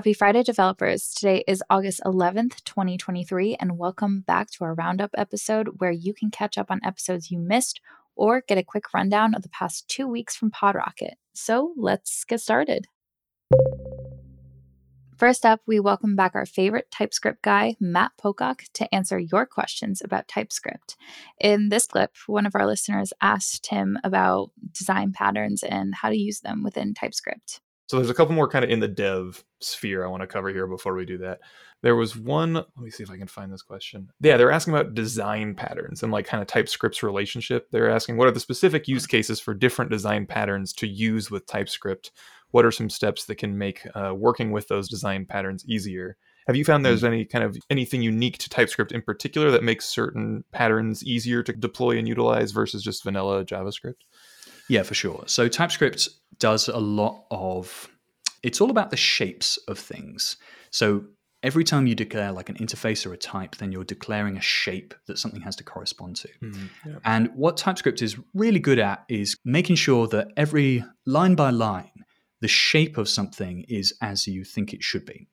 Happy 0.00 0.14
Friday, 0.14 0.42
developers. 0.42 1.12
Today 1.12 1.44
is 1.46 1.62
August 1.68 2.00
11th, 2.06 2.64
2023, 2.64 3.56
and 3.60 3.76
welcome 3.76 4.22
back 4.22 4.50
to 4.52 4.64
our 4.64 4.72
roundup 4.72 5.10
episode 5.14 5.68
where 5.76 5.90
you 5.90 6.14
can 6.14 6.30
catch 6.30 6.56
up 6.56 6.70
on 6.70 6.80
episodes 6.82 7.30
you 7.30 7.38
missed 7.38 7.82
or 8.16 8.40
get 8.40 8.56
a 8.56 8.62
quick 8.62 8.94
rundown 8.94 9.34
of 9.34 9.42
the 9.42 9.50
past 9.50 9.88
two 9.88 10.08
weeks 10.08 10.34
from 10.34 10.50
PodRocket. 10.50 11.16
So 11.34 11.74
let's 11.76 12.24
get 12.24 12.40
started. 12.40 12.86
First 15.18 15.44
up, 15.44 15.60
we 15.66 15.78
welcome 15.78 16.16
back 16.16 16.34
our 16.34 16.46
favorite 16.46 16.90
TypeScript 16.90 17.42
guy, 17.42 17.76
Matt 17.78 18.12
Pocock, 18.16 18.62
to 18.72 18.94
answer 18.94 19.18
your 19.18 19.44
questions 19.44 20.00
about 20.02 20.28
TypeScript. 20.28 20.96
In 21.38 21.68
this 21.68 21.86
clip, 21.86 22.16
one 22.26 22.46
of 22.46 22.54
our 22.54 22.66
listeners 22.66 23.12
asked 23.20 23.66
him 23.66 23.98
about 24.02 24.50
design 24.72 25.12
patterns 25.12 25.62
and 25.62 25.94
how 25.96 26.08
to 26.08 26.16
use 26.16 26.40
them 26.40 26.62
within 26.62 26.94
TypeScript. 26.94 27.60
So 27.90 27.96
there's 27.96 28.08
a 28.08 28.14
couple 28.14 28.36
more 28.36 28.46
kind 28.46 28.64
of 28.64 28.70
in 28.70 28.78
the 28.78 28.86
dev 28.86 29.42
sphere 29.58 30.04
I 30.04 30.08
want 30.08 30.20
to 30.20 30.28
cover 30.28 30.48
here 30.50 30.68
before 30.68 30.94
we 30.94 31.04
do 31.04 31.18
that. 31.18 31.40
There 31.82 31.96
was 31.96 32.16
one, 32.16 32.54
let 32.54 32.78
me 32.78 32.88
see 32.88 33.02
if 33.02 33.10
I 33.10 33.16
can 33.16 33.26
find 33.26 33.52
this 33.52 33.62
question. 33.62 34.12
Yeah, 34.20 34.36
they're 34.36 34.52
asking 34.52 34.74
about 34.74 34.94
design 34.94 35.56
patterns 35.56 36.04
and 36.04 36.12
like 36.12 36.24
kind 36.24 36.40
of 36.40 36.46
TypeScript's 36.46 37.02
relationship. 37.02 37.68
They're 37.72 37.90
asking 37.90 38.16
what 38.16 38.28
are 38.28 38.30
the 38.30 38.38
specific 38.38 38.86
use 38.86 39.08
cases 39.08 39.40
for 39.40 39.54
different 39.54 39.90
design 39.90 40.24
patterns 40.24 40.72
to 40.74 40.86
use 40.86 41.32
with 41.32 41.46
TypeScript? 41.46 42.12
What 42.52 42.64
are 42.64 42.70
some 42.70 42.90
steps 42.90 43.24
that 43.24 43.38
can 43.38 43.58
make 43.58 43.84
uh, 43.96 44.14
working 44.14 44.52
with 44.52 44.68
those 44.68 44.88
design 44.88 45.26
patterns 45.26 45.64
easier? 45.66 46.16
Have 46.46 46.54
you 46.54 46.64
found 46.64 46.86
there's 46.86 47.00
hmm. 47.00 47.08
any 47.08 47.24
kind 47.24 47.42
of 47.42 47.58
anything 47.70 48.02
unique 48.02 48.38
to 48.38 48.48
TypeScript 48.48 48.92
in 48.92 49.02
particular 49.02 49.50
that 49.50 49.64
makes 49.64 49.86
certain 49.86 50.44
patterns 50.52 51.02
easier 51.02 51.42
to 51.42 51.52
deploy 51.52 51.98
and 51.98 52.06
utilize 52.06 52.52
versus 52.52 52.84
just 52.84 53.02
vanilla 53.02 53.44
JavaScript? 53.44 54.02
Yeah, 54.70 54.84
for 54.84 54.94
sure. 54.94 55.24
So 55.26 55.48
TypeScript 55.48 56.08
does 56.38 56.68
a 56.68 56.78
lot 56.78 57.24
of 57.30 57.88
it's 58.42 58.60
all 58.60 58.70
about 58.70 58.90
the 58.90 58.96
shapes 58.96 59.58
of 59.68 59.78
things. 59.78 60.36
So 60.70 61.04
every 61.42 61.64
time 61.64 61.86
you 61.86 61.94
declare 61.94 62.30
like 62.32 62.48
an 62.48 62.54
interface 62.56 63.04
or 63.04 63.12
a 63.12 63.16
type, 63.16 63.56
then 63.56 63.72
you're 63.72 63.84
declaring 63.84 64.36
a 64.36 64.40
shape 64.40 64.94
that 65.06 65.18
something 65.18 65.40
has 65.40 65.56
to 65.56 65.64
correspond 65.64 66.16
to. 66.16 66.28
Mm-hmm. 66.42 66.66
Yeah. 66.86 66.98
And 67.04 67.30
what 67.34 67.56
TypeScript 67.56 68.00
is 68.00 68.16
really 68.32 68.60
good 68.60 68.78
at 68.78 69.04
is 69.08 69.36
making 69.44 69.76
sure 69.76 70.06
that 70.06 70.28
every 70.36 70.84
line 71.04 71.34
by 71.34 71.50
line, 71.50 72.04
the 72.40 72.48
shape 72.48 72.96
of 72.96 73.08
something 73.08 73.64
is 73.68 73.92
as 74.00 74.26
you 74.26 74.44
think 74.44 74.72
it 74.72 74.82
should 74.84 75.04
be. 75.04 75.26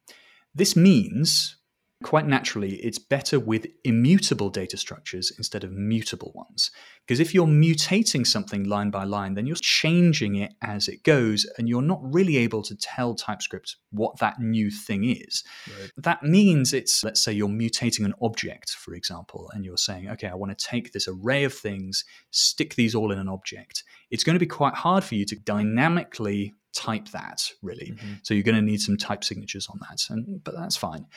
This 0.56 0.76
means 0.76 1.57
quite 2.04 2.28
naturally, 2.28 2.76
it's 2.76 3.00
better 3.00 3.40
with 3.40 3.66
immutable 3.84 4.50
data 4.50 4.78
structures 4.78 5.32
instead 5.38 5.64
of 5.64 5.72
mutable 5.72 6.32
ones. 6.36 6.70
Because 7.06 7.20
if 7.20 7.34
you're 7.34 7.48
mutating 7.48 8.28
something 8.28 8.66
line 8.66 8.92
by 8.92 9.04
line, 9.04 9.34
then 9.34 9.48
you're 9.48 9.56
changing 9.56 10.36
it 10.36 10.54
as 10.62 10.88
it 10.88 11.04
goes, 11.04 11.46
and 11.58 11.68
you're 11.68 11.82
not 11.82 12.00
really 12.04 12.38
able 12.38 12.62
to 12.64 12.76
tell 12.76 13.16
TypeScript 13.16 13.78
what 13.92 14.20
that 14.20 14.40
new 14.40 14.70
thing 14.70 15.06
is. 15.06 15.44
Right. 15.68 15.92
That 15.98 16.22
means 16.22 16.72
it's, 16.72 17.04
let's 17.04 17.24
say, 17.24 17.34
you're 17.34 17.48
mutating 17.48 18.06
an 18.06 18.14
object, 18.22 18.72
for 18.72 18.94
example, 18.94 19.50
and 19.54 19.66
you're 19.66 19.78
saying, 19.78 20.10
okay, 20.10 20.28
I 20.28 20.36
want 20.36 20.58
to 20.58 20.66
take 20.66 20.94
this 20.94 21.08
array 21.08 21.46
of 21.46 21.54
things, 21.54 22.06
stick 22.30 22.76
these 22.76 22.94
all 22.94 23.12
in 23.12 23.18
an 23.18 23.28
object. 23.28 23.84
It's 24.12 24.24
going 24.24 24.36
to 24.36 24.40
be 24.40 24.46
quite 24.46 24.76
hard 24.76 25.04
for 25.04 25.16
you 25.16 25.26
to 25.26 25.36
dynamically 25.36 26.54
type 26.74 27.08
that 27.10 27.50
really 27.64 27.94
mm-hmm. 27.96 28.14
so 28.22 28.36
you're 28.36 28.44
going 28.44 28.54
to 28.54 28.62
need 28.62 28.80
some 28.80 28.98
type 28.98 29.24
signatures 29.24 29.68
on 29.68 29.80
that 29.80 30.00
and 30.12 30.44
but 30.44 30.54
that's 30.56 30.78
fine 30.78 31.08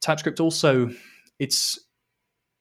TypeScript 0.00 0.40
also, 0.40 0.90
it's 1.38 1.78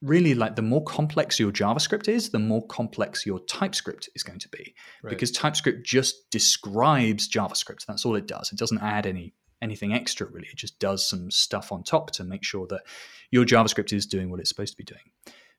really 0.02 0.34
like 0.34 0.56
the 0.56 0.62
more 0.62 0.84
complex 0.84 1.40
your 1.40 1.52
JavaScript 1.52 2.08
is, 2.08 2.30
the 2.30 2.40
more 2.40 2.66
complex 2.68 3.26
your 3.26 3.40
TypeScript 3.40 4.10
is 4.16 4.24
going 4.24 4.40
to 4.40 4.50
be. 4.50 4.74
Right. 5.04 5.10
Because 5.10 5.32
TypeScript 5.32 5.86
just 5.86 6.30
describes 6.32 7.30
JavaScript. 7.30 7.86
That's 7.86 8.06
all 8.06 8.16
it 8.16 8.28
does. 8.28 8.52
It 8.52 8.60
doesn't 8.60 8.82
add 8.82 9.06
any 9.06 9.34
anything 9.62 9.94
extra 9.94 10.26
really. 10.28 10.48
It 10.52 10.58
just 10.58 10.80
does 10.80 11.08
some 11.08 11.30
stuff 11.30 11.74
on 11.74 11.84
top 11.84 12.12
to 12.12 12.24
make 12.24 12.46
sure 12.46 12.66
that 12.68 12.82
your 13.30 13.46
JavaScript 13.46 13.92
is 13.92 14.06
doing 14.06 14.30
what 14.30 14.40
it's 14.40 14.50
supposed 14.50 14.74
to 14.74 14.78
be 14.78 14.86
doing. 14.86 15.02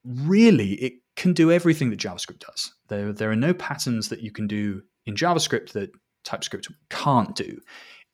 Really, 0.05 0.73
it 0.75 0.95
can 1.17 1.35
do 1.35 1.53
everything 1.53 1.91
that 1.91 1.99
JavaScript 1.99 2.39
does. 2.39 2.73
There, 2.89 3.13
there 3.13 3.31
are 3.31 3.37
no 3.37 3.53
patterns 3.53 4.09
that 4.09 4.21
you 4.21 4.33
can 4.33 4.47
do 4.47 4.83
in 5.05 5.15
JavaScript 5.15 5.73
that 5.73 5.91
TypeScript 6.25 6.69
can't 6.89 7.35
do. 7.37 7.61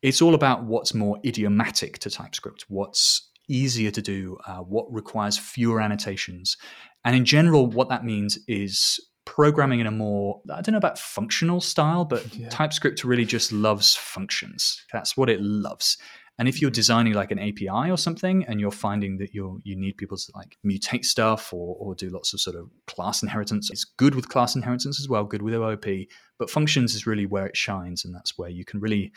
It's 0.01 0.21
all 0.21 0.35
about 0.35 0.65
what's 0.65 0.93
more 0.93 1.17
idiomatic 1.25 1.99
to 1.99 2.09
TypeScript, 2.09 2.65
what's 2.67 3.29
easier 3.47 3.91
to 3.91 4.01
do, 4.01 4.37
uh, 4.45 4.59
what 4.59 4.91
requires 4.91 5.37
fewer 5.37 5.81
annotations. 5.81 6.57
And 7.05 7.15
in 7.15 7.25
general, 7.25 7.67
what 7.67 7.89
that 7.89 8.03
means 8.03 8.37
is 8.47 8.99
programming 9.25 9.79
in 9.79 9.87
a 9.87 9.91
more, 9.91 10.41
I 10.49 10.61
don't 10.61 10.71
know 10.71 10.77
about 10.77 10.99
functional 10.99 11.61
style, 11.61 12.05
but 12.05 12.35
yeah. 12.35 12.49
TypeScript 12.49 13.03
really 13.03 13.25
just 13.25 13.51
loves 13.51 13.95
functions. 13.95 14.83
That's 14.91 15.15
what 15.17 15.29
it 15.29 15.41
loves. 15.41 15.97
And 16.39 16.47
if 16.47 16.61
you're 16.61 16.71
designing 16.71 17.13
like 17.13 17.31
an 17.31 17.39
API 17.39 17.89
or 17.89 17.97
something, 17.97 18.45
and 18.47 18.59
you're 18.59 18.69
finding 18.69 19.17
that 19.17 19.33
you 19.33 19.59
you 19.63 19.75
need 19.75 19.97
people 19.97 20.17
to 20.17 20.31
like 20.35 20.55
mutate 20.63 21.03
stuff 21.03 21.51
or, 21.51 21.75
or 21.79 21.95
do 21.95 22.09
lots 22.09 22.33
of 22.33 22.39
sort 22.39 22.55
of 22.55 22.69
class 22.85 23.23
inheritance, 23.23 23.71
it's 23.71 23.83
good 23.83 24.13
with 24.13 24.29
class 24.29 24.55
inheritance 24.55 24.99
as 24.99 25.09
well, 25.09 25.23
good 25.23 25.41
with 25.41 25.55
OOP. 25.55 26.07
But 26.37 26.51
functions 26.51 26.93
is 26.93 27.07
really 27.07 27.25
where 27.25 27.47
it 27.47 27.57
shines, 27.57 28.05
and 28.05 28.13
that's 28.13 28.37
where 28.37 28.49
you 28.49 28.65
can 28.65 28.79
really 28.79 29.11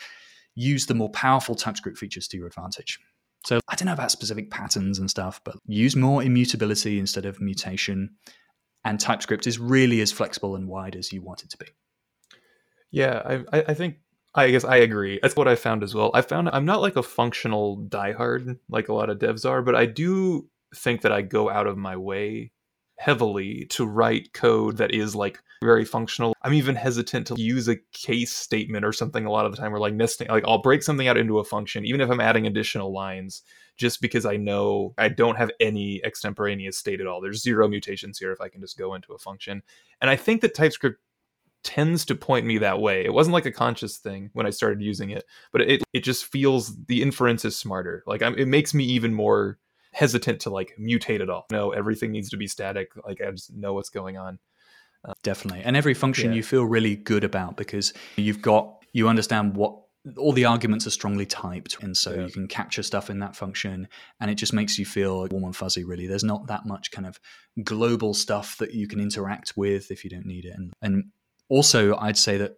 use 0.55 0.87
the 0.87 0.95
more 0.95 1.09
powerful 1.11 1.53
TypeScript 1.53 1.97
features 1.97 2.27
to 2.29 2.37
your 2.37 2.47
advantage. 2.47 2.99
So 3.45 3.59
I 3.67 3.75
don't 3.75 3.87
know 3.87 3.93
about 3.93 4.11
specific 4.11 4.51
patterns 4.51 4.99
and 4.99 5.09
stuff, 5.09 5.41
but 5.43 5.55
use 5.65 5.95
more 5.95 6.23
immutability 6.23 6.99
instead 6.99 7.25
of 7.25 7.41
mutation. 7.41 8.11
And 8.83 8.99
TypeScript 8.99 9.47
is 9.47 9.59
really 9.59 10.01
as 10.01 10.11
flexible 10.11 10.55
and 10.55 10.67
wide 10.67 10.95
as 10.95 11.11
you 11.11 11.21
want 11.21 11.43
it 11.43 11.49
to 11.51 11.57
be. 11.57 11.67
Yeah, 12.91 13.41
I, 13.51 13.63
I 13.69 13.73
think 13.73 13.97
I 14.33 14.51
guess 14.51 14.63
I 14.63 14.77
agree. 14.77 15.19
That's 15.21 15.35
what 15.35 15.47
I 15.47 15.55
found 15.55 15.83
as 15.83 15.93
well. 15.93 16.11
I 16.13 16.21
found 16.21 16.49
I'm 16.51 16.65
not 16.65 16.81
like 16.81 16.95
a 16.95 17.03
functional 17.03 17.77
diehard 17.77 18.57
like 18.69 18.89
a 18.89 18.93
lot 18.93 19.09
of 19.09 19.19
devs 19.19 19.49
are, 19.49 19.61
but 19.61 19.75
I 19.75 19.85
do 19.85 20.49
think 20.75 21.01
that 21.01 21.11
I 21.11 21.21
go 21.21 21.49
out 21.49 21.67
of 21.67 21.77
my 21.77 21.97
way 21.97 22.51
heavily 22.97 23.65
to 23.71 23.85
write 23.85 24.33
code 24.33 24.77
that 24.77 24.93
is 24.93 25.15
like 25.15 25.39
very 25.61 25.85
functional. 25.85 26.33
I'm 26.41 26.53
even 26.53 26.75
hesitant 26.75 27.27
to 27.27 27.35
use 27.39 27.67
a 27.67 27.77
case 27.93 28.31
statement 28.31 28.83
or 28.83 28.91
something 28.91 29.25
a 29.25 29.31
lot 29.31 29.45
of 29.45 29.51
the 29.51 29.57
time 29.57 29.73
or 29.73 29.79
like 29.79 29.93
nesting 29.93 30.27
like 30.27 30.43
I'll 30.47 30.61
break 30.61 30.83
something 30.83 31.07
out 31.07 31.17
into 31.17 31.39
a 31.39 31.43
function 31.43 31.85
even 31.85 32.01
if 32.01 32.09
I'm 32.09 32.19
adding 32.19 32.47
additional 32.47 32.91
lines 32.91 33.43
just 33.77 34.01
because 34.01 34.25
I 34.25 34.37
know 34.37 34.93
I 34.97 35.09
don't 35.09 35.37
have 35.37 35.51
any 35.59 36.03
extemporaneous 36.03 36.77
state 36.77 36.99
at 37.01 37.07
all. 37.07 37.21
There's 37.21 37.41
zero 37.41 37.67
mutations 37.67 38.17
here 38.17 38.31
if 38.31 38.41
I 38.41 38.49
can 38.49 38.61
just 38.61 38.77
go 38.77 38.93
into 38.93 39.13
a 39.13 39.17
function. 39.17 39.63
And 40.01 40.09
I 40.09 40.15
think 40.15 40.41
that 40.41 40.55
TypeScript 40.55 40.99
tends 41.63 42.05
to 42.05 42.15
point 42.15 42.45
me 42.45 42.57
that 42.57 42.79
way. 42.79 43.05
It 43.05 43.13
wasn't 43.13 43.33
like 43.33 43.45
a 43.45 43.51
conscious 43.51 43.97
thing 43.97 44.29
when 44.33 44.45
I 44.45 44.49
started 44.49 44.81
using 44.81 45.11
it, 45.11 45.25
but 45.51 45.61
it 45.61 45.83
it 45.93 46.03
just 46.03 46.25
feels 46.25 46.75
the 46.85 47.01
inference 47.01 47.45
is 47.45 47.55
smarter. 47.55 48.03
Like 48.07 48.21
I'm, 48.21 48.35
it 48.35 48.47
makes 48.47 48.73
me 48.73 48.83
even 48.85 49.13
more 49.13 49.59
hesitant 49.93 50.41
to 50.41 50.49
like 50.49 50.75
mutate 50.79 51.19
it 51.19 51.29
all. 51.29 51.45
No, 51.51 51.71
everything 51.71 52.11
needs 52.11 52.29
to 52.29 52.37
be 52.37 52.47
static. 52.47 52.91
Like 53.05 53.21
I 53.21 53.31
just 53.31 53.53
know 53.53 53.73
what's 53.73 53.89
going 53.89 54.17
on. 54.17 54.39
Uh, 55.03 55.13
Definitely. 55.23 55.61
And 55.63 55.75
every 55.75 55.93
function 55.93 56.31
yeah. 56.31 56.37
you 56.37 56.43
feel 56.43 56.63
really 56.65 56.95
good 56.95 57.23
about 57.23 57.57
because 57.57 57.93
you've 58.15 58.41
got, 58.41 58.83
you 58.93 59.07
understand 59.07 59.55
what 59.55 59.77
all 60.17 60.31
the 60.31 60.45
arguments 60.45 60.87
are 60.87 60.91
strongly 60.91 61.25
typed. 61.25 61.81
And 61.81 61.95
so 61.95 62.13
yeah. 62.13 62.25
you 62.25 62.31
can 62.31 62.47
capture 62.47 62.83
stuff 62.83 63.09
in 63.09 63.19
that 63.19 63.35
function 63.35 63.87
and 64.19 64.31
it 64.31 64.35
just 64.35 64.53
makes 64.53 64.79
you 64.79 64.85
feel 64.85 65.27
warm 65.29 65.43
and 65.43 65.55
fuzzy, 65.55 65.83
really. 65.83 66.07
There's 66.07 66.23
not 66.23 66.47
that 66.47 66.65
much 66.65 66.91
kind 66.91 67.05
of 67.05 67.19
global 67.63 68.13
stuff 68.13 68.57
that 68.57 68.73
you 68.73 68.87
can 68.87 68.99
interact 68.99 69.53
with 69.55 69.91
if 69.91 70.03
you 70.03 70.09
don't 70.09 70.25
need 70.25 70.45
it. 70.45 70.53
And, 70.55 70.73
and 70.81 71.05
also, 71.49 71.95
I'd 71.97 72.17
say 72.17 72.37
that 72.37 72.55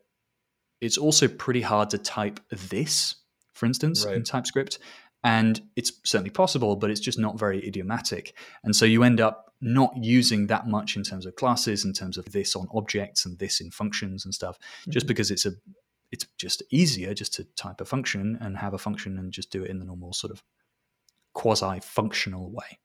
it's 0.80 0.98
also 0.98 1.28
pretty 1.28 1.62
hard 1.62 1.90
to 1.92 1.98
type 1.98 2.40
this, 2.50 3.16
for 3.54 3.66
instance, 3.66 4.06
right. 4.06 4.16
in 4.16 4.24
TypeScript. 4.24 4.80
And 5.24 5.62
it's 5.78 5.94
certainly 6.04 6.30
possible, 6.30 6.76
but 6.76 6.90
it's 6.90 7.00
just 7.00 7.18
not 7.18 7.40
very 7.40 7.66
idiomatic. 7.66 8.36
And 8.64 8.76
so 8.76 8.86
you 8.86 9.04
end 9.04 9.22
up 9.22 9.53
not 9.64 9.96
using 9.96 10.48
that 10.48 10.68
much 10.68 10.96
in 10.96 11.04
terms 11.04 11.26
of 11.26 11.36
classes, 11.36 11.86
in 11.86 11.94
terms 11.94 12.18
of 12.18 12.26
this 12.32 12.56
on 12.56 12.68
objects 12.76 13.26
and 13.26 13.40
this 13.40 13.62
in 13.62 13.72
functions 13.72 14.26
and 14.26 14.34
stuff, 14.34 14.60
mm-hmm. 14.60 14.92
just 14.92 15.08
because 15.08 15.32
it's 15.32 15.46
a 15.46 15.52
it's 16.12 16.28
just 16.38 16.62
easier 16.70 17.14
just 17.14 17.34
to 17.34 17.44
type 17.56 17.82
a 17.82 17.86
function 17.86 18.38
and 18.40 18.58
have 18.58 18.76
a 18.76 18.78
function 18.78 19.18
and 19.18 19.32
just 19.32 19.50
do 19.50 19.64
it 19.64 19.72
in 19.72 19.80
the 19.80 19.86
normal 19.86 20.14
sort 20.14 20.32
of 20.32 20.44
quasi 21.34 21.80
functional 21.80 22.52
way. 22.52 22.78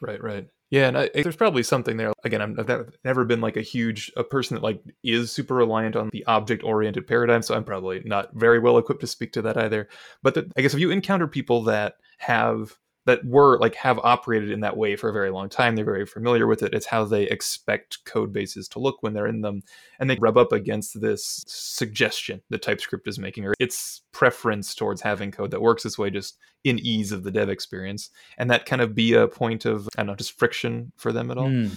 Right, 0.00 0.22
right. 0.22 0.48
Yeah, 0.70 0.88
and 0.88 0.96
I, 0.96 1.10
there's 1.12 1.36
probably 1.36 1.62
something 1.64 1.98
there. 1.98 2.14
Again, 2.24 2.40
i 2.58 2.72
have 2.72 2.96
never 3.04 3.26
been 3.26 3.42
like 3.42 3.58
a 3.58 3.62
huge 3.62 4.10
a 4.16 4.24
person 4.24 4.54
that 4.54 4.62
like 4.62 4.82
is 5.04 5.30
super 5.30 5.54
reliant 5.54 5.96
on 5.96 6.08
the 6.12 6.24
object 6.24 6.64
oriented 6.64 7.06
paradigm, 7.06 7.42
so 7.42 7.54
I'm 7.54 7.64
probably 7.64 8.00
not 8.06 8.30
very 8.32 8.58
well 8.58 8.78
equipped 8.78 9.02
to 9.02 9.06
speak 9.06 9.34
to 9.34 9.42
that 9.42 9.58
either. 9.58 9.88
But 10.22 10.34
the, 10.34 10.50
I 10.56 10.62
guess 10.62 10.72
if 10.72 10.80
you 10.80 10.90
encounter 10.90 11.28
people 11.28 11.62
that 11.64 11.96
have 12.18 12.78
that 13.04 13.24
were 13.24 13.58
like 13.58 13.74
have 13.74 13.98
operated 14.00 14.50
in 14.50 14.60
that 14.60 14.76
way 14.76 14.94
for 14.94 15.08
a 15.08 15.12
very 15.12 15.30
long 15.30 15.48
time. 15.48 15.74
They're 15.74 15.84
very 15.84 16.06
familiar 16.06 16.46
with 16.46 16.62
it. 16.62 16.74
It's 16.74 16.86
how 16.86 17.04
they 17.04 17.24
expect 17.24 18.04
code 18.04 18.32
bases 18.32 18.68
to 18.68 18.78
look 18.78 19.02
when 19.02 19.12
they're 19.12 19.26
in 19.26 19.40
them. 19.40 19.62
And 19.98 20.08
they 20.08 20.18
rub 20.20 20.36
up 20.36 20.52
against 20.52 21.00
this 21.00 21.42
suggestion 21.46 22.42
that 22.50 22.62
TypeScript 22.62 23.08
is 23.08 23.18
making 23.18 23.44
or 23.44 23.54
its 23.58 24.02
preference 24.12 24.74
towards 24.74 25.00
having 25.00 25.32
code 25.32 25.50
that 25.50 25.62
works 25.62 25.82
this 25.82 25.98
way 25.98 26.10
just 26.10 26.38
in 26.64 26.78
ease 26.78 27.10
of 27.10 27.24
the 27.24 27.30
dev 27.30 27.48
experience. 27.48 28.10
And 28.38 28.50
that 28.50 28.66
kind 28.66 28.82
of 28.82 28.94
be 28.94 29.14
a 29.14 29.26
point 29.26 29.64
of, 29.64 29.88
I 29.96 30.00
don't 30.00 30.06
know, 30.06 30.14
just 30.14 30.38
friction 30.38 30.92
for 30.96 31.12
them 31.12 31.30
at 31.30 31.38
all. 31.38 31.48
Mm. 31.48 31.76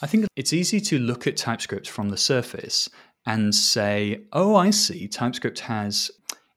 I 0.00 0.06
think 0.06 0.26
it's 0.36 0.52
easy 0.52 0.80
to 0.80 0.98
look 0.98 1.26
at 1.26 1.36
TypeScript 1.36 1.88
from 1.88 2.08
the 2.08 2.16
surface 2.16 2.88
and 3.24 3.54
say, 3.54 4.24
oh, 4.32 4.56
I 4.56 4.70
see, 4.70 5.06
TypeScript 5.06 5.60
has 5.60 6.10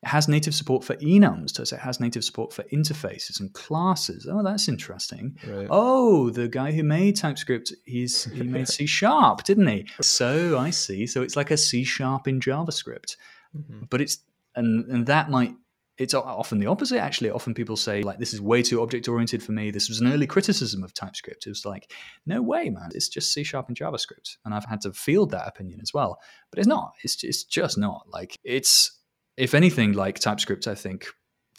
It 0.05 0.09
has 0.09 0.27
native 0.27 0.53
support 0.53 0.83
for 0.83 0.95
enums, 0.97 1.55
so 1.65 1.75
it 1.75 1.81
has 1.81 1.99
native 1.99 2.23
support 2.23 2.53
for 2.53 2.61
interfaces 2.65 3.39
and 3.39 3.51
classes. 3.53 4.27
Oh, 4.29 4.43
that's 4.43 4.67
interesting. 4.67 5.35
Right. 5.47 5.67
Oh, 5.69 6.29
the 6.29 6.47
guy 6.47 6.71
who 6.73 6.83
made 6.83 7.15
TypeScript, 7.15 7.73
he's 7.85 8.25
he 8.25 8.43
made 8.43 8.67
C 8.67 8.85
sharp, 8.85 9.43
didn't 9.43 9.67
he? 9.67 9.87
So 10.01 10.57
I 10.59 10.69
see. 10.69 11.07
So 11.07 11.23
it's 11.23 11.35
like 11.35 11.49
a 11.49 11.57
C 11.57 11.83
sharp 11.83 12.27
in 12.27 12.39
JavaScript, 12.39 13.17
Mhm. 13.57 13.89
but 13.89 13.99
it's 13.99 14.19
and 14.55 14.85
and 14.91 15.07
that 15.07 15.29
might 15.29 15.55
it's 15.97 16.13
often 16.13 16.59
the 16.59 16.67
opposite 16.67 16.99
actually 16.99 17.29
often 17.29 17.53
people 17.53 17.77
say 17.77 18.01
like 18.03 18.19
this 18.19 18.33
is 18.33 18.41
way 18.41 18.61
too 18.61 18.81
object 18.81 19.07
oriented 19.07 19.41
for 19.41 19.53
me 19.53 19.71
this 19.71 19.87
was 19.87 20.01
an 20.01 20.11
early 20.11 20.27
criticism 20.27 20.83
of 20.83 20.93
typescript 20.93 21.45
it 21.45 21.49
was 21.49 21.65
like 21.65 21.89
no 22.25 22.41
way 22.41 22.69
man 22.69 22.89
it's 22.93 23.07
just 23.07 23.31
c 23.33 23.43
sharp 23.45 23.69
and 23.69 23.77
javascript 23.77 24.35
and 24.43 24.53
i've 24.53 24.65
had 24.65 24.81
to 24.81 24.91
field 24.91 25.31
that 25.31 25.47
opinion 25.47 25.79
as 25.81 25.93
well 25.93 26.19
but 26.49 26.59
it's 26.59 26.67
not 26.67 26.93
it's, 27.01 27.23
it's 27.23 27.45
just 27.45 27.77
not 27.77 28.05
like 28.09 28.37
it's 28.43 28.94
if 29.37 29.53
anything 29.53 29.93
like 29.93 30.19
typescript 30.19 30.67
i 30.67 30.75
think 30.75 31.07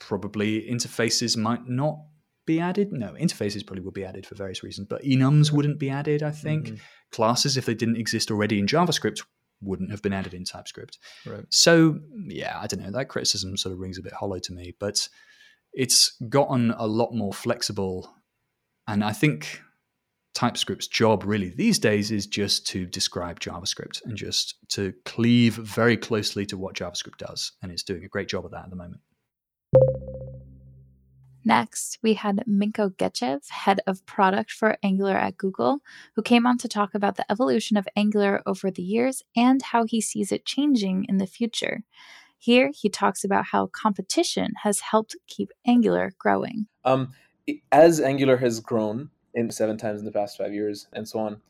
probably 0.01 0.63
interfaces 0.71 1.37
might 1.37 1.67
not 1.69 1.99
be 2.47 2.61
added 2.61 2.93
no 2.93 3.13
interfaces 3.15 3.67
probably 3.67 3.83
would 3.83 3.95
be 3.95 4.05
added 4.05 4.27
for 4.27 4.35
various 4.35 4.63
reasons 4.63 4.87
but 4.89 5.03
enums 5.03 5.51
wouldn't 5.51 5.79
be 5.79 5.91
added 5.91 6.23
i 6.23 6.31
think 6.31 6.67
Mhm. 6.69 6.79
classes 7.11 7.57
if 7.57 7.67
they 7.67 7.75
didn't 7.75 7.97
exist 7.97 8.31
already 8.31 8.59
in 8.59 8.67
javascript 8.67 9.23
wouldn't 9.63 9.91
have 9.91 10.03
been 10.03 10.13
added 10.13 10.35
in 10.35 10.45
typescript 10.45 10.99
Right. 11.25 11.45
so 11.51 11.99
yeah, 12.29 12.59
I 12.61 12.67
don't 12.67 12.83
know. 12.83 12.91
That 12.91 13.09
criticism 13.09 13.57
sort 13.57 13.73
of 13.73 13.79
rings 13.79 13.97
a 13.99 14.03
bit 14.03 14.13
hollow 14.13 14.39
to 14.39 14.53
me, 14.53 14.75
but 14.79 15.09
it's 15.73 16.15
gotten 16.29 16.73
a 16.73 16.87
lot 16.87 17.15
more 17.15 17.33
flexible, 17.33 18.15
and 18.87 19.03
I 19.03 19.13
think 19.13 19.63
TypeScript's 20.37 20.87
job 20.87 21.25
really 21.25 21.49
these 21.49 21.79
days 21.79 22.11
is 22.11 22.27
just 22.27 22.67
to 22.67 22.85
describe 22.85 23.41
JavaScript 23.41 24.05
and 24.05 24.19
just 24.19 24.57
to 24.69 24.93
cleave 25.07 25.55
very 25.55 25.97
closely 25.97 26.45
to 26.45 26.59
what 26.59 26.75
JavaScript 26.75 27.17
does, 27.17 27.53
and 27.63 27.73
it's 27.73 27.83
doing 27.83 28.05
a 28.05 28.09
great 28.09 28.29
job 28.29 28.45
of 28.45 28.51
that 28.51 28.65
at 28.65 28.71
the 28.71 28.77
moment. 28.77 29.01
Next, 31.43 31.99
we 32.03 32.15
had 32.15 32.45
Minko 32.47 32.95
Gechev, 32.97 33.49
head 33.49 33.81
of 33.87 34.05
product 34.05 34.51
for 34.51 34.77
Angular 34.83 35.17
at 35.17 35.39
Google, 35.39 35.79
who 36.17 36.23
came 36.23 36.47
on 36.47 36.59
to 36.59 36.69
talk 36.69 36.95
about 36.95 37.17
the 37.17 37.31
evolution 37.33 37.79
of 37.79 37.89
Angular 37.97 38.43
over 38.45 38.71
the 38.71 38.83
years 38.83 39.23
and 39.35 39.63
how 39.63 39.85
he 39.85 40.03
sees 40.03 40.33
it 40.33 40.45
changing 40.45 41.07
in 41.09 41.17
the 41.17 41.27
future. 41.27 41.83
Here, 42.37 42.73
he 42.75 42.91
talks 42.91 43.25
about 43.25 43.47
how 43.47 43.69
competition 43.69 44.53
has 44.65 44.81
helped 44.81 45.17
keep 45.29 45.51
Angular 45.67 46.13
growing. 46.19 46.67
Um, 46.85 47.15
as 47.73 48.01
Angular 48.01 48.37
has 48.37 48.61
grown 48.61 49.11
in 49.37 49.51
seven 49.51 49.77
times 49.77 50.01
in 50.01 50.05
the 50.05 50.11
past 50.11 50.37
five 50.37 50.53
years 50.53 50.89
and 50.95 51.07
so 51.07 51.21
on, 51.21 51.41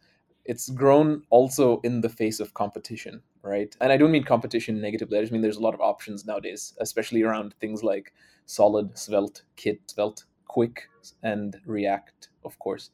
it's 0.45 0.69
grown 0.69 1.23
also 1.31 1.81
in 1.81 2.01
the 2.01 2.09
face 2.09 2.39
of 2.39 2.53
competition, 2.55 3.23
right? 3.43 3.75
And 3.81 3.91
I 3.91 3.97
don't 3.97 4.11
mean 4.11 4.25
competition 4.25 4.81
negatively. 4.81 5.19
I 5.19 5.23
just 5.23 5.33
mean 5.33 5.41
there's 5.41 5.57
a 5.57 5.63
lot 5.63 5.75
of 5.75 5.81
options 5.81 6.27
nowadays, 6.27 6.75
especially 6.81 7.23
around 7.23 7.55
things 7.55 7.83
like 7.83 8.13
Solid, 8.45 8.97
Svelte, 8.97 9.43
Kit, 9.57 9.81
Svelte, 9.87 10.25
Qwik, 10.49 10.79
and 11.23 11.57
React, 11.65 12.29
of 12.45 12.59
course. 12.59 12.91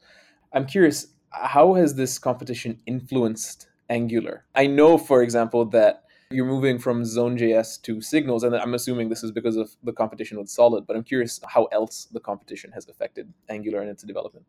I'm 0.53 0.67
curious, 0.67 1.09
how 1.31 1.75
has 1.75 1.95
this 1.95 2.19
competition 2.19 2.81
influenced 2.87 3.69
Angular? 3.91 4.45
I 4.55 4.67
know, 4.67 4.97
for 4.97 5.23
example, 5.23 5.67
that 5.67 6.05
you're 6.31 6.47
moving 6.47 6.79
from 6.79 7.05
Zone.js 7.05 7.83
to 7.83 8.01
Signals, 8.01 8.43
and 8.43 8.55
I'm 8.57 8.73
assuming 8.73 9.11
this 9.11 9.23
is 9.23 9.31
because 9.31 9.57
of 9.57 9.77
the 9.83 9.93
competition 9.93 10.39
with 10.39 10.49
Solid, 10.49 10.87
but 10.87 10.97
I'm 10.97 11.05
curious 11.05 11.39
how 11.47 11.65
else 11.67 12.07
the 12.11 12.21
competition 12.21 12.73
has 12.73 12.89
affected 12.89 13.31
Angular 13.51 13.83
and 13.83 13.91
its 13.91 14.03
development. 14.03 14.47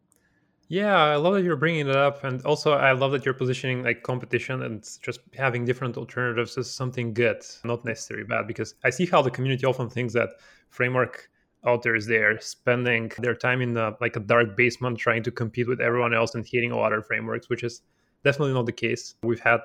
Yeah, 0.73 0.97
I 0.97 1.17
love 1.17 1.35
that 1.35 1.43
you're 1.43 1.55
bringing 1.55 1.87
it 1.87 1.95
up, 1.95 2.23
and 2.23 2.43
also 2.45 2.71
I 2.73 2.93
love 2.93 3.11
that 3.11 3.25
you're 3.25 3.35
positioning 3.35 3.83
like 3.83 4.01
competition 4.01 4.63
and 4.63 4.83
just 5.03 5.19
having 5.37 5.65
different 5.65 5.97
alternatives 5.97 6.57
as 6.57 6.67
something 6.67 7.13
good, 7.13 7.45
not 7.63 7.85
necessarily 7.85 8.25
bad. 8.25 8.47
Because 8.47 8.73
I 8.83 8.89
see 8.89 9.05
how 9.05 9.21
the 9.21 9.29
community 9.29 9.67
often 9.67 9.87
thinks 9.87 10.15
that 10.15 10.29
framework 10.71 11.29
authors 11.63 12.07
they're 12.07 12.41
spending 12.41 13.11
their 13.19 13.35
time 13.35 13.61
in 13.61 13.77
a, 13.77 13.95
like 14.01 14.15
a 14.15 14.19
dark 14.19 14.57
basement 14.57 14.97
trying 14.97 15.21
to 15.21 15.31
compete 15.31 15.67
with 15.67 15.79
everyone 15.79 16.11
else 16.11 16.33
and 16.33 16.43
hating 16.43 16.71
all 16.71 16.83
other 16.83 17.03
frameworks, 17.03 17.49
which 17.49 17.63
is 17.63 17.83
definitely 18.23 18.55
not 18.55 18.65
the 18.65 18.71
case. 18.71 19.13
We've 19.21 19.39
had 19.39 19.61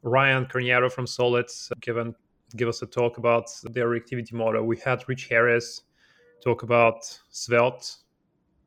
Ryan 0.00 0.46
Carniato 0.46 0.90
from 0.90 1.06
Solids 1.06 1.70
given 1.82 2.14
give 2.56 2.68
us 2.68 2.80
a 2.80 2.86
talk 2.86 3.18
about 3.18 3.50
their 3.64 3.88
reactivity 3.88 4.32
model. 4.32 4.64
We 4.64 4.78
had 4.78 5.06
Rich 5.06 5.28
Harris 5.28 5.82
talk 6.42 6.62
about 6.62 7.04
Svelte, 7.28 7.96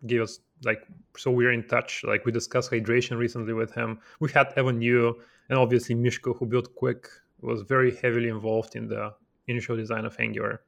give 0.06 0.21
us 0.21 0.42
like 0.63 0.81
so 1.18 1.31
we're 1.31 1.51
in 1.51 1.68
touch. 1.68 2.04
Like 2.04 2.25
we 2.25 2.31
discussed 2.31 2.71
hydration 2.71 3.18
recently 3.18 3.54
with 3.54 3.74
him. 3.74 4.00
We 4.19 4.31
had 4.31 4.54
Evan 4.56 4.81
You 4.81 5.19
and 5.50 5.57
obviously 5.57 5.95
Mishko 5.95 6.38
who 6.38 6.45
built 6.45 6.75
Qwik 6.75 7.06
was 7.42 7.62
very 7.62 7.95
heavily 7.95 8.30
involved 8.30 8.75
in 8.75 8.88
the 8.88 9.13
initial 9.48 9.75
design 9.75 10.06
of 10.06 10.15
Angular. 10.19 10.62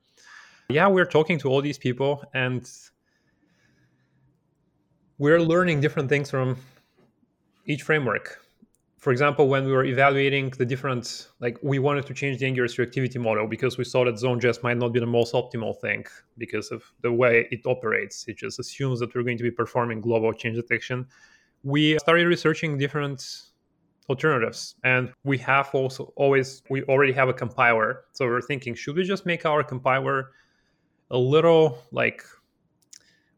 Yeah, 0.70 0.88
we're 0.88 1.06
talking 1.06 1.40
to 1.40 1.50
all 1.50 1.62
these 1.62 1.78
people 1.78 2.24
and 2.34 2.70
we're 5.18 5.42
learning 5.42 5.82
different 5.82 6.10
things 6.10 6.30
from 6.30 6.58
each 7.66 7.84
framework. 7.84 8.40
For 9.00 9.12
example, 9.12 9.48
when 9.48 9.66
we 9.66 9.72
were 9.72 9.86
evaluating 9.86 10.50
the 10.50 10.66
different, 10.66 11.30
like 11.40 11.58
we 11.64 11.80
wanted 11.80 12.06
to 12.08 12.14
change 12.14 12.40
the 12.40 12.46
Angular 12.46 12.68
reactivity 12.68 13.18
model 13.18 13.48
because 13.48 13.78
we 13.78 13.86
saw 13.86 14.04
that 14.04 14.20
Zone.js 14.20 14.62
might 14.62 14.78
not 14.78 14.92
be 14.92 15.00
the 15.00 15.06
most 15.06 15.34
optimal 15.34 15.80
thing 15.80 16.06
because 16.38 16.70
of 16.70 16.84
the 17.02 17.12
way 17.12 17.48
it 17.50 17.62
operates. 17.66 18.26
It 18.28 18.38
just 18.38 18.60
assumes 18.60 19.00
that 19.00 19.16
we're 19.16 19.24
going 19.24 19.38
to 19.38 19.44
be 19.44 19.52
performing 19.52 20.02
global 20.02 20.34
change 20.34 20.58
detection. 20.58 21.08
We 21.64 21.98
started 22.00 22.28
researching 22.28 22.78
different 22.78 23.50
alternatives 24.10 24.76
and 24.84 25.14
we 25.24 25.38
have 25.38 25.70
also 25.74 26.12
always 26.16 26.64
we 26.70 26.82
already 26.86 27.14
have 27.14 27.30
a 27.30 27.34
compiler 27.34 28.06
so 28.12 28.26
we're 28.26 28.42
thinking 28.42 28.74
should 28.74 28.96
we 28.96 29.04
just 29.04 29.24
make 29.24 29.46
our 29.46 29.64
compiler 29.64 30.32
a 31.12 31.18
little 31.18 31.78
like 31.92 32.24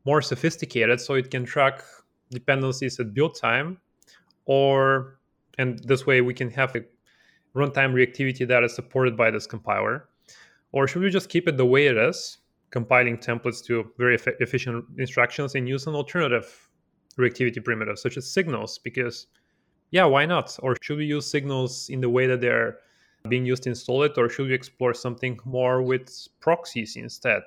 more 0.05 0.21
sophisticated 0.21 0.99
so 1.01 1.15
it 1.15 1.29
can 1.29 1.43
track 1.43 1.83
dependencies 2.29 2.97
at 3.01 3.13
build 3.13 3.35
time 3.35 3.77
or 4.45 5.19
and 5.57 5.79
this 5.79 6.05
way 6.05 6.21
we 6.21 6.33
can 6.33 6.49
have 6.49 6.75
a 6.75 6.81
runtime 7.55 7.93
reactivity 7.93 8.47
that 8.47 8.63
is 8.63 8.73
supported 8.73 9.17
by 9.17 9.31
this 9.31 9.45
compiler. 9.45 10.07
Or 10.71 10.87
should 10.87 11.01
we 11.01 11.09
just 11.09 11.29
keep 11.29 11.47
it 11.47 11.57
the 11.57 11.65
way 11.65 11.87
it 11.87 11.97
is 11.97 12.37
compiling 12.69 13.17
templates 13.17 13.63
to 13.65 13.91
very 13.97 14.15
eff- 14.15 14.39
efficient 14.39 14.85
instructions 14.97 15.55
and 15.55 15.67
use 15.67 15.87
an 15.87 15.95
alternative 15.95 16.69
reactivity 17.17 17.63
primitive 17.63 17.99
such 17.99 18.17
as 18.17 18.31
signals? 18.31 18.77
Because 18.77 19.27
yeah 19.91 20.05
why 20.05 20.25
not? 20.25 20.57
Or 20.61 20.75
should 20.81 20.97
we 20.97 21.05
use 21.05 21.29
signals 21.29 21.89
in 21.89 21.99
the 21.99 22.09
way 22.09 22.27
that 22.27 22.39
they're 22.41 22.77
being 23.27 23.45
used 23.45 23.67
in 23.67 23.75
solid 23.75 24.17
or 24.17 24.29
should 24.29 24.47
we 24.47 24.53
explore 24.53 24.93
something 24.93 25.37
more 25.45 25.81
with 25.81 26.27
proxies 26.39 26.95
instead? 26.95 27.43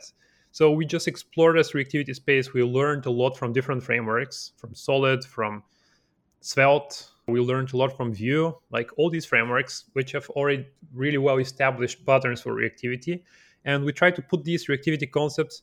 So 0.52 0.70
we 0.70 0.84
just 0.86 1.08
explored 1.08 1.56
this 1.56 1.72
reactivity 1.72 2.14
space. 2.14 2.52
We 2.52 2.62
learned 2.62 3.06
a 3.06 3.10
lot 3.10 3.36
from 3.36 3.52
different 3.52 3.82
frameworks 3.82 4.52
from 4.56 4.74
solid 4.74 5.24
from 5.24 5.64
svelte 6.42 7.08
we 7.26 7.40
learned 7.40 7.72
a 7.72 7.76
lot 7.76 7.96
from 7.96 8.12
vue 8.12 8.54
like 8.70 8.90
all 8.98 9.10
these 9.10 9.24
frameworks 9.24 9.84
which 9.94 10.12
have 10.12 10.28
already 10.30 10.66
really 10.92 11.18
well 11.18 11.38
established 11.38 12.04
patterns 12.04 12.40
for 12.40 12.54
reactivity 12.54 13.22
and 13.64 13.84
we 13.84 13.92
try 13.92 14.10
to 14.10 14.22
put 14.22 14.44
these 14.44 14.66
reactivity 14.66 15.10
concepts 15.10 15.62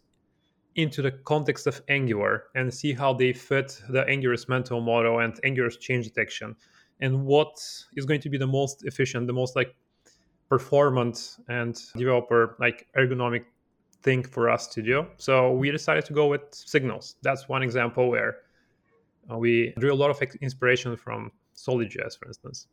into 0.75 1.01
the 1.01 1.11
context 1.11 1.67
of 1.67 1.81
Angular 1.89 2.45
and 2.55 2.73
see 2.73 2.93
how 2.93 3.13
they 3.13 3.33
fit 3.33 3.81
the 3.89 4.05
Angular's 4.07 4.47
mental 4.47 4.79
model 4.81 5.19
and 5.19 5.39
Angular's 5.43 5.77
change 5.77 6.05
detection 6.05 6.55
and 7.01 7.25
what 7.25 7.57
is 7.95 8.05
going 8.05 8.21
to 8.21 8.29
be 8.29 8.37
the 8.37 8.47
most 8.47 8.85
efficient, 8.85 9.27
the 9.27 9.33
most 9.33 9.55
like 9.55 9.75
performant 10.49 11.37
and 11.49 11.81
developer 11.97 12.55
like 12.59 12.87
ergonomic 12.97 13.43
thing 14.03 14.23
for 14.23 14.49
us 14.49 14.67
to 14.67 14.81
do. 14.81 15.05
So 15.17 15.51
we 15.51 15.71
decided 15.71 16.05
to 16.05 16.13
go 16.13 16.27
with 16.27 16.41
signals. 16.51 17.15
That's 17.21 17.49
one 17.49 17.63
example 17.63 18.09
where 18.09 18.37
Uh, 19.29 19.37
we 19.37 19.73
drew 19.77 19.93
a 19.93 19.95
lot 19.95 20.09
of 20.09 20.21
inspiration 20.41 20.95
from 20.95 21.31
SolidJS, 21.55 22.17
for 22.17 22.27
instance. 22.27 22.67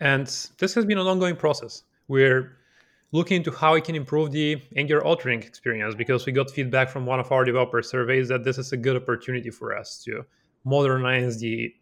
And 0.00 0.26
this 0.58 0.74
has 0.74 0.84
been 0.84 0.98
an 0.98 1.06
ongoing 1.06 1.36
process. 1.36 1.84
We're 2.08 2.56
looking 3.12 3.36
into 3.36 3.50
how 3.52 3.74
we 3.74 3.80
can 3.80 3.94
improve 3.94 4.32
the 4.32 4.60
Angular 4.76 5.02
authoring 5.02 5.44
experience 5.44 5.94
because 5.94 6.26
we 6.26 6.32
got 6.32 6.50
feedback 6.50 6.88
from 6.88 7.06
one 7.06 7.20
of 7.20 7.30
our 7.30 7.44
developer 7.44 7.80
surveys 7.80 8.28
that 8.28 8.44
this 8.44 8.58
is 8.58 8.72
a 8.72 8.76
good 8.76 8.96
opportunity 8.96 9.50
for 9.50 9.76
us 9.76 10.02
to 10.04 10.24
modernize 10.64 11.38
the 11.38 11.72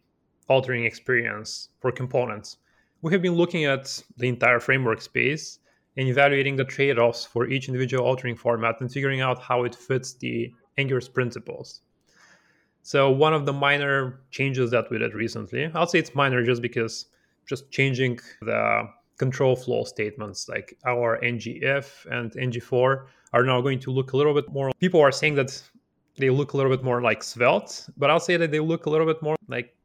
authoring 0.49 0.85
experience 0.85 1.69
for 1.79 1.91
components. 1.91 2.57
We 3.01 3.11
have 3.13 3.21
been 3.21 3.33
looking 3.33 3.65
at 3.65 4.01
the 4.17 4.27
entire 4.27 4.59
framework 4.59 5.01
space 5.01 5.59
and 5.97 6.07
evaluating 6.07 6.55
the 6.55 6.65
trade-offs 6.65 7.25
for 7.25 7.47
each 7.47 7.67
individual 7.67 8.05
authoring 8.05 8.37
format 8.37 8.79
and 8.81 8.91
figuring 8.91 9.21
out 9.21 9.41
how 9.41 9.63
it 9.63 9.75
fits 9.75 10.13
the 10.13 10.53
Angular's 10.77 11.09
principles. 11.09 11.81
So 12.83 13.09
one 13.09 13.33
of 13.33 13.45
the 13.45 13.53
minor 13.53 14.21
changes 14.29 14.69
that 14.71 14.91
we 14.91 14.99
did 14.99 15.13
recently, 15.13 15.71
I'll 15.73 15.87
say 15.87 15.99
it's 15.99 16.13
minor 16.13 16.43
just 16.43 16.61
because 16.61 17.07
just 17.47 17.71
changing 17.71 18.19
the 18.41 18.87
control 19.17 19.55
flow 19.55 19.83
statements 19.83 20.49
like 20.49 20.77
our 20.85 21.19
ngIf 21.21 22.05
and 22.11 22.31
ngFor 22.31 23.05
are 23.31 23.43
now 23.43 23.61
going 23.61 23.79
to 23.79 23.91
look 23.91 24.13
a 24.13 24.17
little 24.17 24.33
bit 24.33 24.51
more 24.51 24.71
people 24.79 24.99
are 24.99 25.11
saying 25.11 25.35
that 25.35 25.61
they 26.17 26.31
look 26.31 26.53
a 26.53 26.57
little 26.57 26.75
bit 26.75 26.83
more 26.83 26.99
like 26.99 27.21
svelte 27.21 27.87
but 27.95 28.09
i'll 28.09 28.19
say 28.19 28.37
that 28.37 28.49
they 28.49 28.59
look 28.59 28.87
a 28.87 28.89
little 28.89 29.05
bit 29.05 29.21
more 29.21 29.35
like 29.47 29.75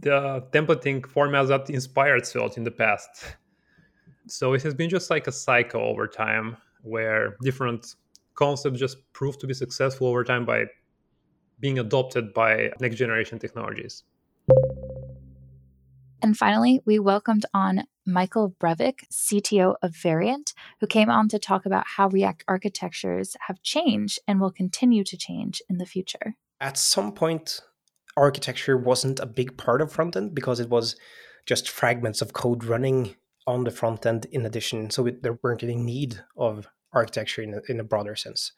the 0.00 0.42
templating 0.52 1.02
formats 1.02 1.48
that 1.48 1.68
inspired 1.68 2.26
svelte 2.26 2.56
in 2.56 2.64
the 2.64 2.70
past. 2.70 3.36
So 4.26 4.54
it 4.54 4.62
has 4.62 4.74
been 4.74 4.88
just 4.88 5.10
like 5.10 5.26
a 5.26 5.32
cycle 5.32 5.82
over 5.82 6.06
time 6.06 6.56
where 6.82 7.36
different 7.42 7.94
concepts 8.34 8.78
just 8.78 8.96
prove 9.12 9.38
to 9.38 9.46
be 9.46 9.54
successful 9.54 10.06
over 10.06 10.24
time 10.24 10.46
by 10.46 10.64
being 11.62 11.78
adopted 11.78 12.34
by 12.34 12.70
next 12.80 12.96
generation 12.96 13.38
technologies. 13.38 14.02
And 16.20 16.36
finally, 16.36 16.82
we 16.84 16.98
welcomed 16.98 17.46
on 17.54 17.84
Mikael 18.04 18.54
Brevik, 18.60 19.06
CTO 19.10 19.76
of 19.80 19.96
Variant, 19.96 20.52
who 20.80 20.86
came 20.86 21.08
on 21.08 21.28
to 21.28 21.38
talk 21.38 21.64
about 21.64 21.84
how 21.96 22.08
React 22.08 22.44
architectures 22.46 23.36
have 23.46 23.62
changed 23.62 24.18
and 24.28 24.40
will 24.40 24.50
continue 24.50 25.04
to 25.04 25.16
change 25.16 25.62
in 25.70 25.78
the 25.78 25.86
future. 25.86 26.34
At 26.60 26.76
some 26.76 27.12
point, 27.12 27.60
architecture 28.16 28.76
wasn't 28.76 29.20
a 29.20 29.26
big 29.26 29.56
part 29.56 29.80
of 29.80 29.92
frontend 29.92 30.34
because 30.34 30.60
it 30.60 30.68
was 30.68 30.96
just 31.46 31.68
fragments 31.68 32.20
of 32.20 32.32
code 32.32 32.64
running 32.64 33.16
on 33.46 33.64
the 33.64 33.70
front 33.70 34.04
end 34.06 34.26
in 34.30 34.46
addition. 34.46 34.90
So 34.90 35.06
it, 35.06 35.22
there 35.22 35.38
weren't 35.42 35.62
any 35.62 35.76
need 35.76 36.20
of 36.36 36.68
architecture 36.92 37.42
in 37.42 37.54
a, 37.54 37.60
in 37.68 37.80
a 37.80 37.84
broader 37.84 38.14
sense. 38.14 38.52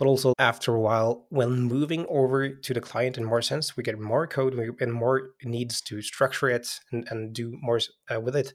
But 0.00 0.08
also 0.08 0.32
after 0.38 0.74
a 0.74 0.80
while, 0.80 1.26
when 1.28 1.60
moving 1.60 2.06
over 2.08 2.48
to 2.48 2.72
the 2.72 2.80
client 2.80 3.18
in 3.18 3.24
more 3.26 3.42
sense, 3.42 3.76
we 3.76 3.82
get 3.82 4.00
more 4.00 4.26
code 4.26 4.54
and 4.54 4.90
more 4.94 5.32
needs 5.44 5.82
to 5.82 6.00
structure 6.00 6.48
it 6.48 6.80
and, 6.90 7.06
and 7.10 7.34
do 7.34 7.58
more 7.60 7.80
uh, 8.10 8.18
with 8.18 8.34
it. 8.34 8.54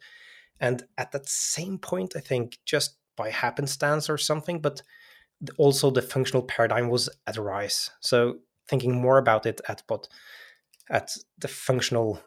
And 0.59 0.81
at 0.97 1.11
that 1.11 1.29
same 1.29 1.77
point, 1.77 2.15
I 2.15 2.19
think 2.19 2.57
just 2.65 2.97
by 3.15 3.29
happenstance 3.29 4.09
or 4.09 4.17
something, 4.17 4.59
but 4.59 4.81
also 5.59 5.91
the 5.91 6.01
functional 6.01 6.41
paradigm 6.41 6.89
was 6.89 7.09
at 7.27 7.37
a 7.37 7.43
rise. 7.43 7.91
So 7.99 8.39
thinking 8.67 8.99
more 8.99 9.19
about 9.19 9.45
it 9.45 9.61
at 9.69 9.83
what 9.87 10.07
at 10.89 11.11
the 11.37 11.47
functional 11.47 12.23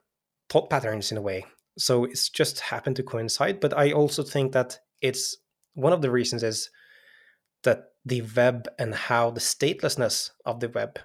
thought 0.49 0.71
patterns 0.71 1.11
in 1.11 1.19
a 1.19 1.23
way. 1.23 1.45
So 1.77 2.05
it's 2.05 2.29
just 2.29 2.61
happened 2.61 2.95
to 2.95 3.03
coincide. 3.03 3.59
But 3.59 3.77
I 3.77 3.91
also 3.91 4.23
think 4.23 4.53
that 4.53 4.79
it's 5.03 5.37
one 5.75 5.93
of 5.93 6.03
the 6.03 6.11
reasons 6.13 6.45
is 6.45 6.71
that 7.65 7.87
the 8.09 8.23
web 8.37 8.69
and 8.79 8.95
how 8.95 9.31
the 9.31 9.41
statelessness 9.41 10.31
of 10.45 10.61
the 10.61 10.69
web 10.69 10.99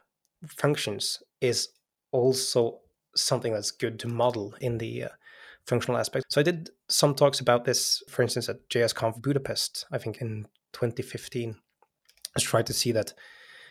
functions 0.48 1.22
is 1.42 1.70
also 2.12 2.80
something 3.16 3.54
that's 3.54 3.72
good 3.72 4.00
to 4.00 4.08
model 4.08 4.56
in 4.60 4.78
the 4.78 5.04
uh, 5.04 5.10
functional 5.68 6.00
aspect. 6.00 6.26
So 6.30 6.42
I 6.42 6.44
did 6.44 6.70
some 6.90 7.16
talks 7.16 7.40
about 7.40 7.66
this, 7.66 8.04
for 8.10 8.22
instance, 8.22 8.50
at 8.50 8.68
JSConf 8.70 9.22
Budapest, 9.22 9.86
I 9.92 9.98
think 9.98 10.22
in 10.22 10.48
2015. 10.74 11.56
I 12.36 12.40
tried 12.40 12.66
to 12.68 12.74
see 12.74 12.92
that 12.92 13.14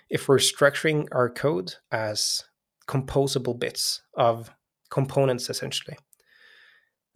if 0.08 0.28
we're 0.28 0.38
structuring 0.38 1.08
our 1.12 1.28
code 1.28 1.74
as 1.90 2.44
composable 2.86 3.58
bits 3.58 4.02
of 4.14 4.50
components, 4.90 5.50
essentially, 5.50 5.96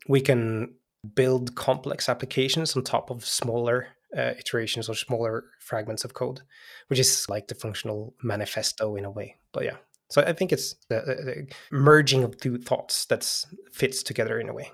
we 0.09 0.21
can 0.21 0.75
build 1.15 1.55
complex 1.55 2.09
applications 2.09 2.77
on 2.77 2.83
top 2.83 3.11
of 3.11 3.25
smaller 3.25 3.89
uh, 4.17 4.33
iterations 4.39 4.89
or 4.89 4.95
smaller 4.95 5.45
fragments 5.61 6.05
of 6.05 6.15
code, 6.15 6.41
which 6.89 6.99
is 6.99 7.27
like 7.29 7.49
the 7.49 7.55
functional 7.55 8.15
manifesto 8.23 8.97
in 8.97 9.05
a 9.05 9.11
way. 9.11 9.37
But 9.53 9.65
yeah, 9.65 9.77
so 10.09 10.23
I 10.23 10.33
think 10.33 10.53
it's 10.53 10.75
the, 10.89 11.01
the 11.01 11.47
merging 11.71 12.25
of 12.25 12.39
two 12.39 12.59
thoughts 12.59 13.07
that 13.07 13.25
fits 13.73 14.03
together 14.03 14.39
in 14.39 14.49
a 14.49 14.55
way. 14.55 14.71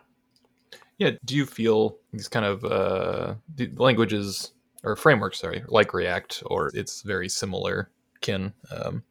Yeah. 0.98 1.12
Do 1.24 1.34
you 1.34 1.46
feel 1.46 1.98
these 2.12 2.28
kind 2.28 2.44
of 2.44 2.64
uh, 2.64 3.34
languages 3.76 4.52
or 4.84 4.94
frameworks, 4.94 5.40
sorry, 5.40 5.64
like 5.68 5.94
React, 5.94 6.42
or 6.46 6.70
it's 6.74 7.02
very 7.02 7.28
similar 7.28 7.90
kin? 8.20 8.52
Um, 8.70 9.02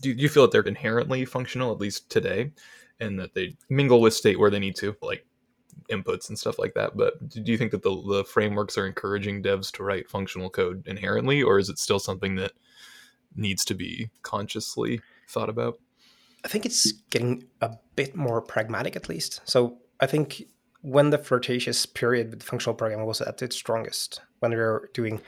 do, 0.00 0.14
do 0.14 0.22
you 0.22 0.28
feel 0.28 0.42
that 0.42 0.52
they're 0.52 0.62
inherently 0.62 1.24
functional, 1.24 1.72
at 1.72 1.80
least 1.80 2.10
today, 2.10 2.52
and 3.00 3.18
that 3.18 3.34
they 3.34 3.56
mingle 3.70 4.00
with 4.00 4.14
state 4.14 4.38
where 4.38 4.50
they 4.50 4.58
need 4.58 4.76
to, 4.76 4.94
like 5.00 5.24
inputs 5.90 6.28
and 6.28 6.38
stuff 6.38 6.58
like 6.58 6.74
that. 6.74 6.96
But 6.96 7.28
do 7.28 7.50
you 7.50 7.58
think 7.58 7.70
that 7.72 7.82
the, 7.82 8.02
the 8.08 8.24
frameworks 8.24 8.76
are 8.78 8.86
encouraging 8.86 9.42
devs 9.42 9.70
to 9.72 9.82
write 9.82 10.10
functional 10.10 10.50
code 10.50 10.86
inherently, 10.86 11.42
or 11.42 11.58
is 11.58 11.68
it 11.68 11.78
still 11.78 11.98
something 11.98 12.36
that 12.36 12.52
needs 13.34 13.64
to 13.66 13.74
be 13.74 14.10
consciously 14.22 15.00
thought 15.28 15.48
about? 15.48 15.78
I 16.44 16.48
think 16.48 16.66
it's 16.66 16.92
getting 17.10 17.44
a 17.60 17.76
bit 17.96 18.16
more 18.16 18.40
pragmatic, 18.40 18.96
at 18.96 19.08
least. 19.08 19.40
So 19.44 19.78
I 20.00 20.06
think 20.06 20.44
when 20.80 21.10
the 21.10 21.18
flirtatious 21.18 21.86
period 21.86 22.30
with 22.30 22.42
functional 22.42 22.74
programming 22.74 23.06
was 23.06 23.20
at 23.20 23.40
its 23.42 23.56
strongest, 23.56 24.20
when 24.40 24.50
we 24.50 24.56
were 24.56 24.90
doing 24.92 25.20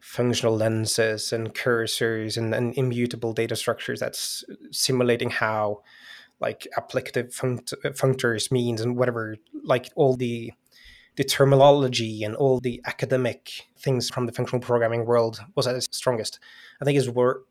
functional 0.00 0.56
lenses 0.56 1.32
and 1.32 1.54
cursors 1.54 2.36
and, 2.36 2.54
and 2.54 2.76
immutable 2.76 3.32
data 3.32 3.56
structures 3.56 4.00
that's 4.00 4.44
simulating 4.70 5.30
how 5.30 5.82
like 6.40 6.66
applicative 6.76 7.34
funct- 7.34 7.74
functors 7.96 8.50
means 8.52 8.80
and 8.80 8.96
whatever 8.96 9.36
like 9.64 9.90
all 9.96 10.16
the 10.16 10.52
the 11.16 11.24
terminology 11.24 12.22
and 12.22 12.36
all 12.36 12.60
the 12.60 12.80
academic 12.86 13.66
things 13.76 14.08
from 14.08 14.26
the 14.26 14.32
functional 14.32 14.60
programming 14.60 15.04
world 15.04 15.40
was 15.56 15.66
at 15.66 15.74
its 15.74 15.88
strongest 15.90 16.38
i 16.80 16.84
think 16.84 16.96
is 16.96 17.10
were 17.10 17.44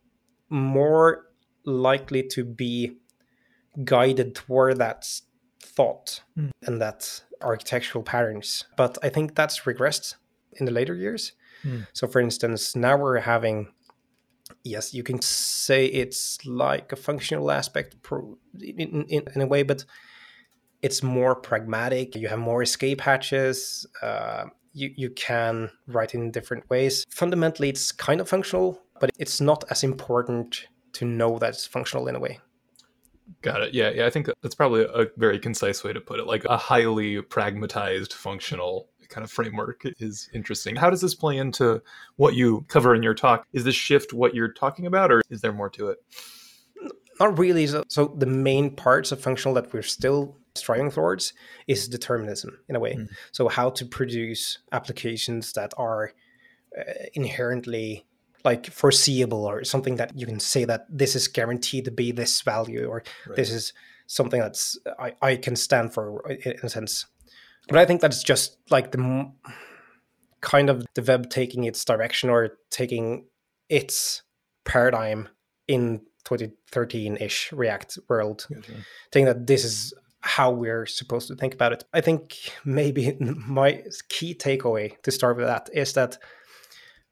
more 0.50 1.26
likely 1.66 2.24
to 2.24 2.46
be 2.46 2.96
guided 3.84 4.34
toward 4.34 4.78
that 4.78 5.06
thought 5.62 6.22
mm. 6.38 6.50
and 6.66 6.82
that 6.82 7.22
architectural 7.42 8.04
patterns 8.04 8.66
but 8.78 8.98
i 9.04 9.10
think 9.10 9.36
that's 9.36 9.62
regressed 9.62 10.16
in 10.54 10.66
the 10.66 10.72
later 10.72 10.96
years 10.96 11.34
mm. 11.64 11.86
so 11.92 12.08
for 12.08 12.22
instance 12.22 12.76
now 12.76 12.96
we're 12.98 13.20
having 13.20 13.68
yes, 14.68 14.94
you 14.94 15.04
can 15.04 15.22
say 15.22 15.86
it's 15.86 16.46
like 16.46 16.92
a 16.92 16.96
functional 16.96 17.52
aspect 17.52 17.96
in, 18.60 19.06
in, 19.10 19.24
in, 19.34 19.42
a 19.42 19.48
way, 19.48 19.64
but 19.64 19.86
it's 20.82 21.02
more 21.02 21.36
pragmatic. 21.36 22.16
You 22.16 22.28
have 22.28 22.40
more 22.40 22.62
escape 22.62 23.02
hatches. 23.02 23.86
Uh, 24.02 24.46
you, 24.74 24.92
you 24.96 25.10
can 25.10 25.72
write 25.88 26.14
in 26.14 26.32
different 26.32 26.70
ways. 26.70 27.06
Fundamentally, 27.10 27.70
it's 27.70 27.92
kind 27.92 28.22
of 28.22 28.30
functional, 28.30 28.82
but 29.00 29.10
it's 29.18 29.42
not 29.42 29.64
as 29.72 29.84
important 29.84 30.68
to 30.94 31.06
know 31.06 31.40
that 31.40 31.50
it's 31.50 31.66
functional 31.66 32.08
in 32.08 32.16
a 32.16 32.20
way. 32.20 32.40
Got 33.42 33.62
it. 33.62 33.74
Yeah, 33.74 33.90
yeah. 33.90 34.06
I 34.06 34.10
think 34.10 34.30
that's 34.42 34.56
probably 34.56 34.84
a 34.84 35.08
very 35.18 35.40
concise 35.40 35.84
way 35.84 35.94
to 35.94 36.00
put 36.00 36.20
it. 36.20 36.28
Like 36.28 36.46
a 36.46 36.58
highly 36.58 37.22
pragmatized 37.22 38.14
functional 38.14 38.90
kind 39.10 39.24
of 39.24 39.32
framework 39.32 39.84
is 40.00 40.30
interesting. 40.34 40.76
How 40.76 40.90
does 40.90 41.02
this 41.02 41.16
play 41.16 41.38
into 41.38 41.82
what 42.16 42.36
you 42.36 42.66
cover 42.68 42.96
in 42.96 43.04
your 43.04 43.14
talk? 43.14 43.46
Is 43.54 43.64
this 43.64 43.76
shift 43.76 44.14
what 44.14 44.36
you're 44.36 44.52
talking 44.52 44.86
about, 44.86 45.12
or 45.12 45.22
is 45.30 45.42
there 45.42 45.54
more 45.54 45.70
to 45.72 45.90
it? 45.90 45.98
Not 47.20 47.38
really. 47.40 47.68
So, 47.68 47.84
so 47.88 48.14
the 48.18 48.26
main 48.26 48.76
parts 48.76 49.12
of 49.12 49.22
functional 49.22 49.56
that 49.56 49.74
we're 49.74 49.82
still 49.82 50.38
striving 50.56 50.92
towards 50.92 51.34
is 51.68 51.88
determinism 51.88 52.60
in 52.68 52.76
a 52.76 52.80
way. 52.80 52.96
Mm. 52.96 53.10
So 53.32 53.48
how 53.48 53.70
to 53.72 53.86
produce 53.86 54.60
applications 54.72 55.54
that 55.54 55.74
are 55.78 56.14
uh, 56.78 56.84
inherently 57.14 58.06
like 58.44 58.68
foreseeable 58.68 59.46
or 59.46 59.64
something 59.64 59.96
that 59.98 60.18
you 60.18 60.26
can 60.26 60.40
say 60.40 60.64
that 60.66 60.86
this 60.90 61.16
is 61.16 61.28
guaranteed 61.28 61.86
to 61.86 61.92
be 61.92 62.12
this 62.12 62.42
value 62.42 62.88
or 62.88 63.04
right. 63.28 63.36
this 63.36 63.52
is 63.52 63.74
something 64.06 64.40
that's 64.40 64.78
I, 65.00 65.16
I 65.22 65.36
can 65.36 65.56
stand 65.56 65.94
for 65.94 66.30
in 66.32 66.56
a 66.64 66.70
sense 66.70 67.08
but 67.68 67.78
I 67.78 67.86
think 67.86 68.02
that's 68.02 68.24
just 68.24 68.58
like 68.70 68.92
the 68.92 69.32
kind 70.42 70.70
of 70.70 70.86
the 70.96 71.02
web 71.02 71.30
taking 71.30 71.64
its 71.64 71.84
direction 71.84 72.30
or 72.30 72.58
taking 72.70 73.26
its 73.70 74.24
paradigm 74.66 75.30
in 75.68 76.02
2013-ish 76.26 77.52
React 77.54 78.00
world, 78.10 78.48
saying 79.14 79.26
that 79.26 79.48
this 79.48 79.64
is 79.64 79.94
how 80.22 80.52
we're 80.52 80.86
supposed 80.86 81.28
to 81.30 81.36
think 81.36 81.54
about 81.54 81.74
it. 81.74 81.84
I 81.94 82.02
think 82.02 82.38
maybe 82.66 83.18
my 83.20 83.84
key 84.10 84.36
takeaway 84.36 85.02
to 85.04 85.12
start 85.12 85.38
with 85.38 85.48
that 85.48 85.70
is 85.74 85.94
that 85.94 86.18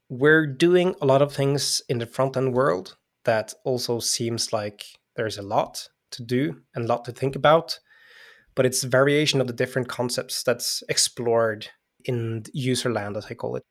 we're 0.09 0.45
doing 0.45 0.95
a 1.01 1.05
lot 1.05 1.21
of 1.21 1.33
things 1.33 1.81
in 1.89 1.97
the 1.97 2.05
front 2.05 2.38
end 2.38 2.53
world 2.53 2.97
that 3.24 3.53
also 3.63 4.00
seems 4.00 4.53
like 4.53 4.85
there's 5.15 5.38
a 5.38 5.41
lot 5.41 5.89
to 6.12 6.24
do 6.24 6.62
and 6.75 6.85
a 6.85 6.88
lot 6.88 7.05
to 7.05 7.12
think 7.12 7.35
about 7.35 7.79
but 8.55 8.65
it's 8.65 8.83
variation 8.83 9.41
of 9.41 9.47
the 9.47 9.53
different 9.53 9.88
concepts 9.88 10.43
that's 10.43 10.83
explored 10.89 11.67
in 12.05 12.43
user 12.53 12.91
land, 12.91 13.17
as 13.17 13.27
I 13.29 13.33
call 13.33 13.55
it. 13.55 13.63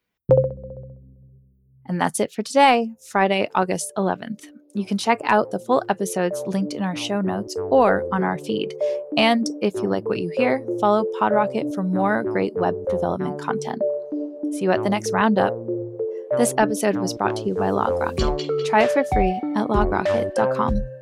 And 1.87 2.01
that's 2.01 2.19
it 2.19 2.31
for 2.31 2.41
today, 2.41 2.89
Friday, 3.11 3.49
August 3.53 3.91
11th. 3.97 4.45
You 4.73 4.85
can 4.85 4.97
check 4.97 5.19
out 5.23 5.51
the 5.51 5.59
full 5.59 5.83
episodes 5.87 6.43
linked 6.47 6.73
in 6.73 6.83
our 6.83 6.95
show 6.95 7.21
notes 7.21 7.55
or 7.55 8.03
on 8.11 8.23
our 8.23 8.37
feed. 8.37 8.73
And 9.15 9.47
if 9.61 9.75
you 9.75 9.87
like 9.87 10.09
what 10.09 10.19
you 10.19 10.31
hear, 10.35 10.65
follow 10.81 11.05
PodRocket 11.19 11.73
for 11.73 11.83
more 11.83 12.23
great 12.23 12.53
web 12.55 12.75
development 12.89 13.39
content. 13.39 13.81
See 14.51 14.63
you 14.63 14.71
at 14.71 14.83
the 14.83 14.89
next 14.89 15.13
roundup. 15.13 15.53
This 16.37 16.53
episode 16.57 16.97
was 16.97 17.13
brought 17.13 17.37
to 17.37 17.43
you 17.43 17.53
by 17.53 17.69
LogRocket. 17.69 18.65
Try 18.65 18.81
it 18.81 18.91
for 18.91 19.05
free 19.13 19.39
at 19.55 19.67
logrocket.com. 19.67 20.94